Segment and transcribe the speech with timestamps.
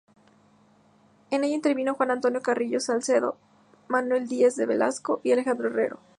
[1.29, 3.37] En ella intervinieron Juan Antonio Carrillo Salcedo,
[3.87, 5.99] Manuel Díez de Velasco y Alejandro Herrero.